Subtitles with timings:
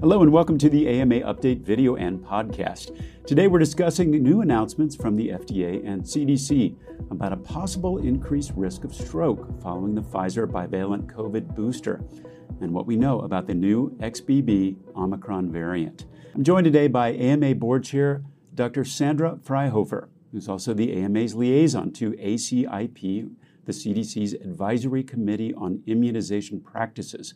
[0.00, 2.96] Hello and welcome to the AMA Update video and podcast.
[3.26, 6.76] Today we're discussing new announcements from the FDA and CDC
[7.10, 12.00] about a possible increased risk of stroke following the Pfizer bivalent COVID booster
[12.60, 16.06] and what we know about the new XBB Omicron variant.
[16.32, 18.22] I'm joined today by AMA Board Chair
[18.54, 18.84] Dr.
[18.84, 23.34] Sandra Fryhofer, who's also the AMA's liaison to ACIP,
[23.64, 27.34] the CDC's Advisory Committee on Immunization Practices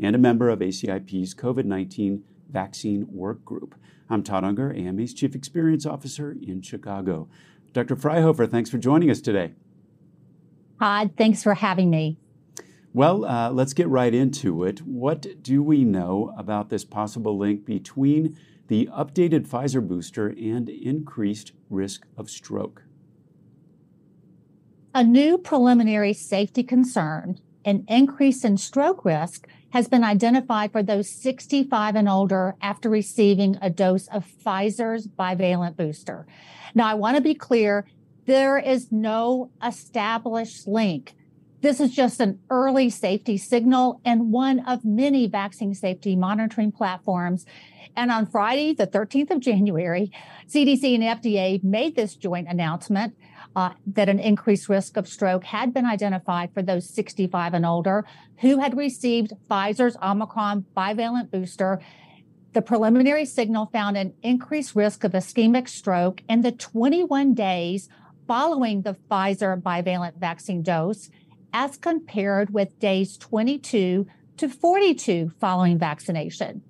[0.00, 3.74] and a member of ACIP's COVID 19 vaccine work group.
[4.08, 7.28] I'm Todd Unger, AMA's Chief Experience Officer in Chicago.
[7.72, 7.96] Dr.
[7.96, 9.52] Fryhofer, thanks for joining us today.
[10.78, 12.18] Todd, thanks for having me.
[12.92, 14.80] Well, uh, let's get right into it.
[14.82, 18.36] What do we know about this possible link between
[18.68, 22.84] the updated Pfizer booster and increased risk of stroke?
[24.94, 31.08] A new preliminary safety concern, an increase in stroke risk, has been identified for those
[31.10, 36.26] 65 and older after receiving a dose of Pfizer's bivalent booster.
[36.74, 37.86] Now, I want to be clear
[38.26, 41.14] there is no established link.
[41.60, 47.46] This is just an early safety signal and one of many vaccine safety monitoring platforms.
[47.96, 50.12] And on Friday, the 13th of January,
[50.48, 53.16] CDC and FDA made this joint announcement
[53.56, 58.04] uh, that an increased risk of stroke had been identified for those 65 and older
[58.38, 61.80] who had received Pfizer's Omicron bivalent booster.
[62.52, 67.88] The preliminary signal found an increased risk of ischemic stroke in the 21 days
[68.26, 71.10] following the Pfizer bivalent vaccine dose,
[71.52, 76.62] as compared with days 22 to 42 following vaccination.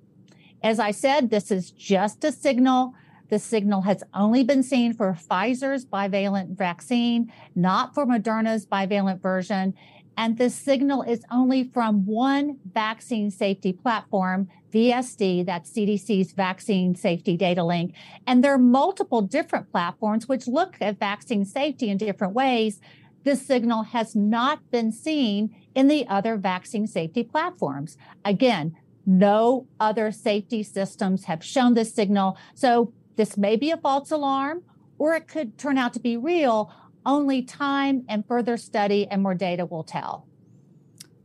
[0.61, 2.93] As I said, this is just a signal
[3.29, 9.73] the signal has only been seen for Pfizer's bivalent vaccine, not for Moderna's bivalent version.
[10.17, 17.35] And this signal is only from one vaccine safety platform, VSD, that's CDC's vaccine safety
[17.35, 17.93] data link.
[18.25, 22.79] And there are multiple different platforms which look at vaccine safety in different ways.
[23.23, 27.97] This signal has not been seen in the other vaccine safety platforms.
[28.23, 28.75] Again,
[29.05, 32.37] no other safety systems have shown this signal.
[32.53, 34.63] So this may be a false alarm,
[34.97, 36.73] or it could turn out to be real.
[37.05, 40.27] Only time and further study and more data will tell.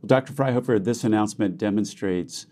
[0.01, 0.33] Well, Dr.
[0.33, 2.45] Fryhofer, this announcement demonstrates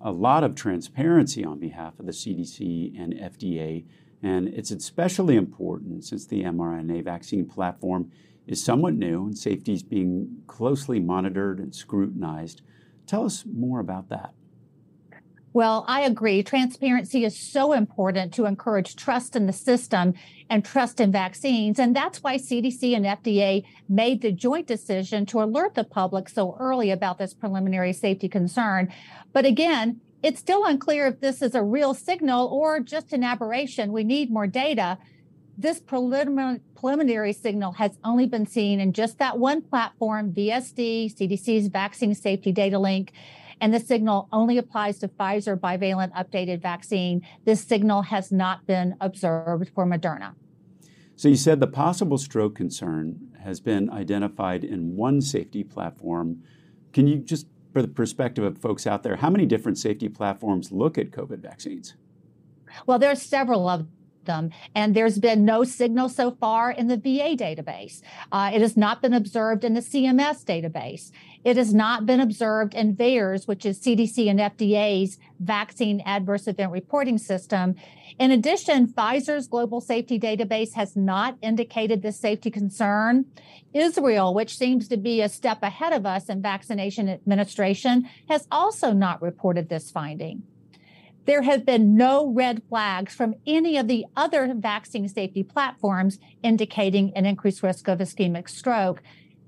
[0.00, 3.84] a lot of transparency on behalf of the CDC and FDA,
[4.22, 8.10] and it's especially important since the mRNA vaccine platform
[8.46, 12.60] is somewhat new and safety is being closely monitored and scrutinized.
[13.06, 14.34] Tell us more about that.
[15.54, 16.42] Well, I agree.
[16.42, 20.14] Transparency is so important to encourage trust in the system
[20.50, 21.78] and trust in vaccines.
[21.78, 26.56] And that's why CDC and FDA made the joint decision to alert the public so
[26.58, 28.92] early about this preliminary safety concern.
[29.32, 33.92] But again, it's still unclear if this is a real signal or just an aberration.
[33.92, 34.98] We need more data.
[35.56, 42.16] This preliminary signal has only been seen in just that one platform, VSD, CDC's Vaccine
[42.16, 43.12] Safety Data Link
[43.60, 47.26] and the signal only applies to Pfizer bivalent updated vaccine.
[47.44, 50.34] This signal has not been observed for Moderna.
[51.16, 56.42] So you said the possible stroke concern has been identified in one safety platform.
[56.92, 60.72] Can you just, for the perspective of folks out there, how many different safety platforms
[60.72, 61.94] look at COVID vaccines?
[62.86, 63.86] Well, there are several of
[64.24, 64.50] them.
[64.74, 68.02] And there's been no signal so far in the VA database.
[68.32, 71.10] Uh, it has not been observed in the CMS database.
[71.44, 76.72] It has not been observed in VAERS, which is CDC and FDA's vaccine adverse event
[76.72, 77.74] reporting system.
[78.18, 83.26] In addition, Pfizer's global safety database has not indicated this safety concern.
[83.74, 88.92] Israel, which seems to be a step ahead of us in vaccination administration, has also
[88.92, 90.44] not reported this finding.
[91.26, 97.12] There have been no red flags from any of the other vaccine safety platforms indicating
[97.16, 99.02] an increased risk of ischemic stroke.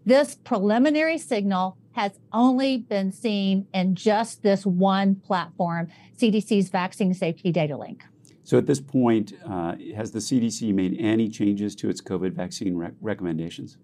[0.07, 7.51] This preliminary signal has only been seen in just this one platform, CDC's Vaccine Safety
[7.51, 8.05] Data Link.
[8.45, 12.77] So, at this point, uh, has the CDC made any changes to its COVID vaccine
[12.77, 13.79] rec- recommendations?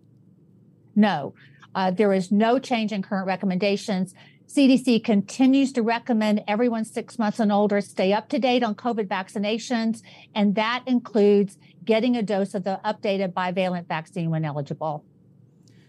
[0.94, 1.34] No.
[1.74, 4.14] Uh, there is no change in current recommendations.
[4.46, 9.08] CDC continues to recommend everyone six months and older stay up to date on COVID
[9.08, 10.02] vaccinations,
[10.36, 15.04] and that includes getting a dose of the updated bivalent vaccine when eligible.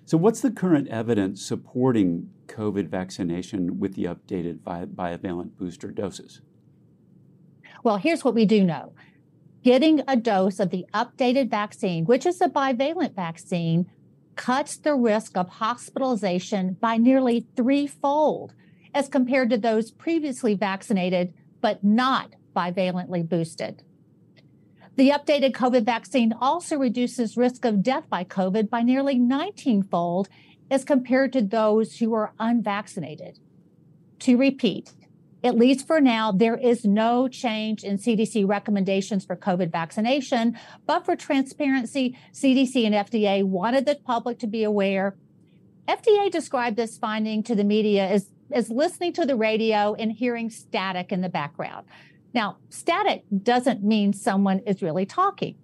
[0.06, 6.42] So, what's the current evidence supporting COVID vaccination with the updated bivalent booster doses?
[7.84, 8.94] Well, here's what we do know
[9.64, 13.90] getting a dose of the updated vaccine, which is a bivalent vaccine,
[14.36, 18.54] cuts the risk of hospitalization by nearly threefold
[18.94, 23.84] as compared to those previously vaccinated but not bivalently boosted.
[24.96, 30.30] The updated COVID vaccine also reduces risk of death by COVID by nearly 19 fold
[30.70, 33.40] as compared to those who are unvaccinated.
[34.20, 34.94] To repeat,
[35.44, 40.58] at least for now, there is no change in CDC recommendations for COVID vaccination.
[40.86, 45.18] But for transparency, CDC and FDA wanted the public to be aware.
[45.88, 50.50] FDA described this finding to the media as, as listening to the radio and hearing
[50.50, 51.88] static in the background.
[52.34, 55.56] Now, static doesn't mean someone is really talking.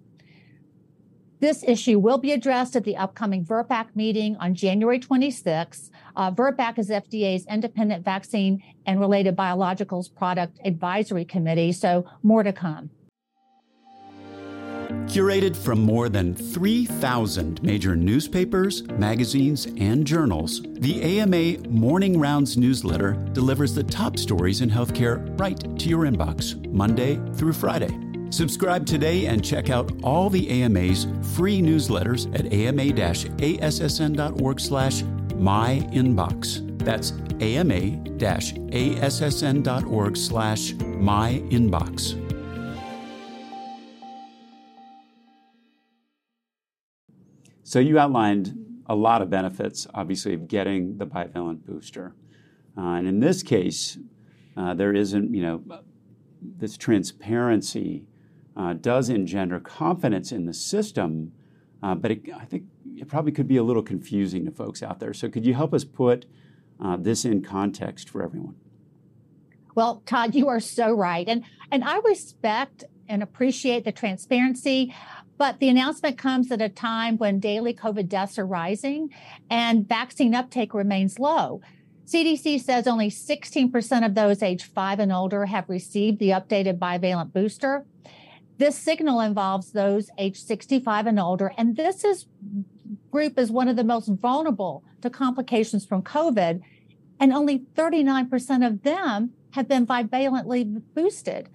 [1.40, 5.90] This issue will be addressed at the upcoming VRBPAC meeting on January 26.
[6.14, 12.52] Uh, VRBPAC is FDA's independent vaccine and related biologicals product advisory committee, so more to
[12.52, 12.90] come.
[15.10, 23.14] Curated from more than 3,000 major newspapers, magazines, and journals, the AMA Morning Rounds newsletter
[23.32, 27.90] delivers the top stories in healthcare right to your inbox, Monday through Friday.
[28.30, 33.00] Subscribe today and check out all the AMA's free newsletters at ama-assn.org
[34.60, 36.78] slash myinbox.
[36.84, 37.10] That's
[37.40, 38.16] ama-assn.org
[40.16, 42.29] slash myinbox.
[47.70, 52.16] So you outlined a lot of benefits, obviously, of getting the bivalent booster.
[52.76, 53.96] Uh, and in this case,
[54.56, 55.62] uh, there isn't, you know,
[56.42, 58.06] this transparency
[58.56, 61.30] uh, does engender confidence in the system,
[61.80, 62.64] uh, but it, I think
[62.96, 65.14] it probably could be a little confusing to folks out there.
[65.14, 66.26] So, could you help us put
[66.84, 68.56] uh, this in context for everyone?
[69.76, 74.92] Well, Todd, you are so right, and and I respect and appreciate the transparency.
[75.40, 79.08] But the announcement comes at a time when daily COVID deaths are rising
[79.48, 81.62] and vaccine uptake remains low.
[82.04, 87.32] CDC says only 16% of those age five and older have received the updated bivalent
[87.32, 87.86] booster.
[88.58, 92.26] This signal involves those age 65 and older, and this is
[93.10, 96.60] group is one of the most vulnerable to complications from COVID,
[97.18, 101.48] and only 39% of them have been bivalently boosted.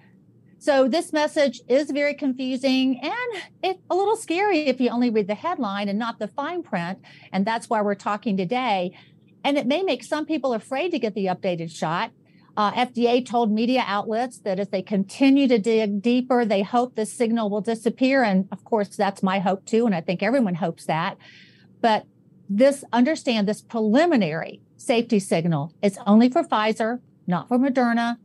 [0.58, 5.28] So this message is very confusing and it's a little scary if you only read
[5.28, 6.98] the headline and not the fine print.
[7.32, 8.96] And that's why we're talking today.
[9.44, 12.10] And it may make some people afraid to get the updated shot.
[12.56, 17.12] Uh, FDA told media outlets that if they continue to dig deeper, they hope this
[17.12, 18.22] signal will disappear.
[18.22, 19.84] And of course, that's my hope too.
[19.84, 21.18] And I think everyone hopes that.
[21.82, 22.06] But
[22.48, 28.16] this, understand this preliminary safety signal is only for Pfizer, not for Moderna.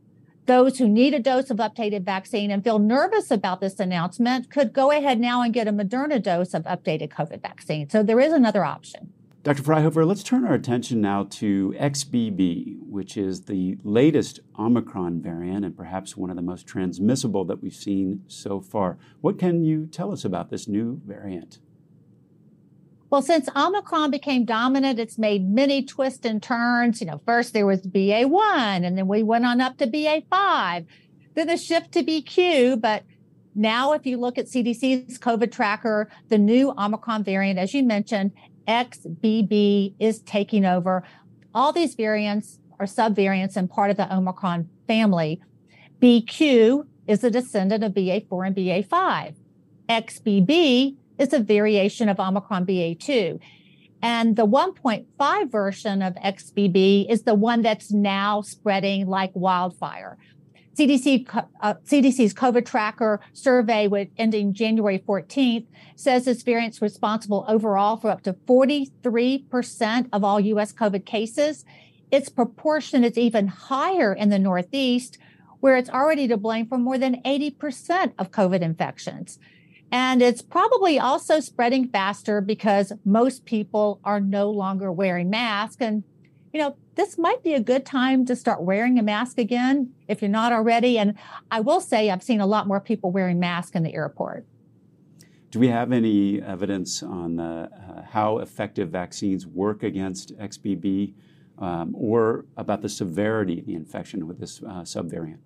[0.46, 4.72] Those who need a dose of updated vaccine and feel nervous about this announcement could
[4.72, 7.88] go ahead now and get a Moderna dose of updated COVID vaccine.
[7.88, 9.12] So there is another option.
[9.44, 9.62] Dr.
[9.62, 15.76] Fryhofer, let's turn our attention now to XBB, which is the latest Omicron variant and
[15.76, 18.98] perhaps one of the most transmissible that we've seen so far.
[19.20, 21.60] What can you tell us about this new variant?
[23.12, 26.98] Well, since Omicron became dominant, it's made many twists and turns.
[26.98, 30.86] You know, first there was BA1, and then we went on up to BA5,
[31.34, 32.80] then the shift to BQ.
[32.80, 33.02] But
[33.54, 38.32] now, if you look at CDC's COVID tracker, the new Omicron variant, as you mentioned,
[38.66, 41.04] XBB is taking over.
[41.54, 45.42] All these variants are subvariants and part of the Omicron family.
[46.00, 49.34] BQ is a descendant of BA4 and BA5.
[49.90, 53.40] XBB is a variation of Omicron BA2.
[54.02, 60.18] And the 1.5 version of XBB is the one that's now spreading like wildfire.
[60.74, 61.26] CDC,
[61.60, 68.10] uh, CDC's COVID tracker survey with ending January 14th says this variant's responsible overall for
[68.10, 71.64] up to 43% of all US COVID cases.
[72.10, 75.18] Its proportion is even higher in the Northeast,
[75.60, 79.38] where it's already to blame for more than 80% of COVID infections.
[79.92, 85.82] And it's probably also spreading faster because most people are no longer wearing masks.
[85.82, 86.02] And,
[86.50, 90.22] you know, this might be a good time to start wearing a mask again if
[90.22, 90.98] you're not already.
[90.98, 91.14] And
[91.50, 94.46] I will say, I've seen a lot more people wearing masks in the airport.
[95.50, 101.12] Do we have any evidence on uh, how effective vaccines work against XBB
[101.58, 105.40] um, or about the severity of the infection with this uh, subvariant?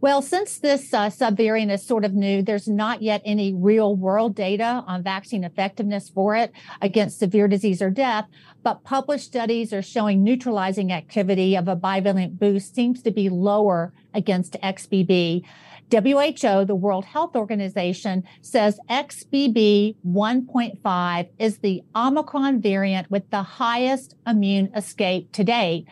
[0.00, 4.36] Well, since this uh, subvariant is sort of new, there's not yet any real world
[4.36, 8.28] data on vaccine effectiveness for it against severe disease or death,
[8.62, 13.92] but published studies are showing neutralizing activity of a bivalent boost seems to be lower
[14.14, 15.42] against XBB.
[15.90, 24.14] WHO, the World Health Organization, says XBB 1.5 is the Omicron variant with the highest
[24.24, 25.88] immune escape to date.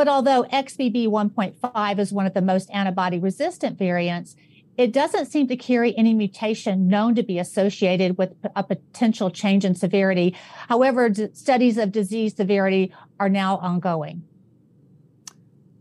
[0.00, 4.34] But although XBB 1.5 is one of the most antibody resistant variants,
[4.78, 9.62] it doesn't seem to carry any mutation known to be associated with a potential change
[9.62, 10.34] in severity.
[10.70, 14.22] However, d- studies of disease severity are now ongoing.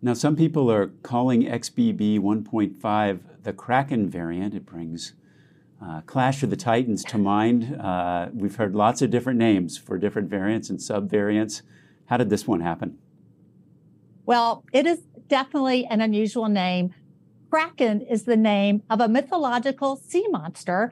[0.01, 4.53] Now, some people are calling XBB 1.5 the Kraken variant.
[4.53, 5.13] It brings
[5.81, 7.79] uh, Clash of the Titans to mind.
[7.79, 11.61] Uh, we've heard lots of different names for different variants and subvariants.
[12.07, 12.97] How did this one happen?
[14.29, 16.93] Well, it is definitely an unusual name.
[17.49, 20.91] Kraken is the name of a mythological sea monster.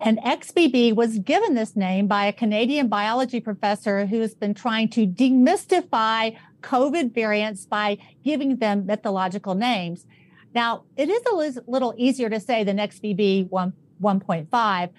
[0.00, 4.88] And XBB was given this name by a Canadian biology professor who has been trying
[4.88, 10.04] to demystify COVID variants by giving them mythological names.
[10.52, 14.90] Now, it is a little easier to say than XBB 1, 1.5,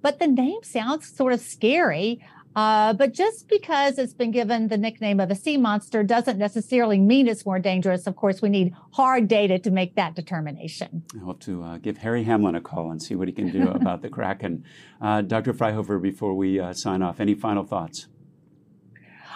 [0.00, 2.24] but the name sounds sort of scary.
[2.56, 6.98] Uh, but just because it's been given the nickname of a sea monster doesn't necessarily
[6.98, 8.06] mean it's more dangerous.
[8.06, 11.04] Of course, we need hard data to make that determination.
[11.14, 13.68] I hope to uh, give Harry Hamlin a call and see what he can do
[13.68, 14.64] about the Kraken.
[15.00, 15.54] Uh, Dr.
[15.54, 18.06] Fryhofer, before we uh, sign off, any final thoughts?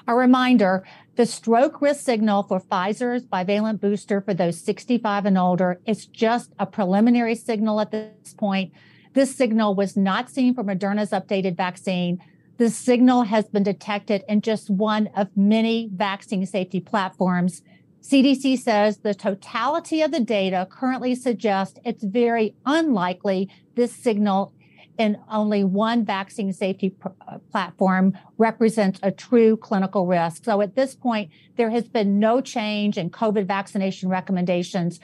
[0.06, 0.84] A reminder
[1.16, 6.52] the stroke risk signal for Pfizer's bivalent booster for those 65 and older is just
[6.58, 8.72] a preliminary signal at this point.
[9.14, 12.20] This signal was not seen for Moderna's updated vaccine.
[12.56, 17.62] The signal has been detected in just one of many vaccine safety platforms.
[18.00, 24.52] CDC says the totality of the data currently suggests it's very unlikely this signal
[24.98, 30.44] in only one vaccine safety pr- uh, platform represents a true clinical risk.
[30.44, 35.00] So at this point, there has been no change in COVID vaccination recommendations.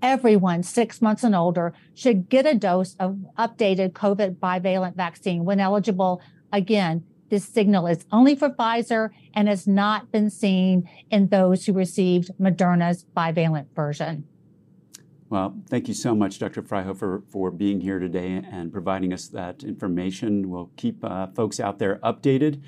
[0.00, 5.58] Everyone six months and older should get a dose of updated COVID bivalent vaccine when
[5.58, 11.66] eligible Again, this signal is only for Pfizer and has not been seen in those
[11.66, 14.26] who received Moderna's bivalent version.
[15.30, 16.62] Well, thank you so much, Dr.
[16.62, 20.48] Fryhofer, for being here today and providing us that information.
[20.48, 22.62] We'll keep uh, folks out there updated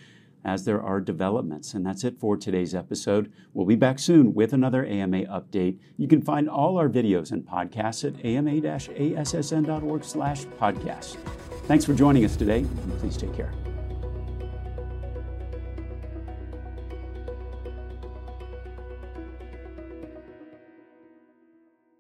[0.45, 1.75] as there are developments.
[1.75, 3.33] And that's it for today's episode.
[3.53, 5.79] We'll be back soon with another AMA update.
[5.97, 11.17] You can find all our videos and podcasts at ama-assn.org slash podcast.
[11.65, 13.53] Thanks for joining us today, and please take care.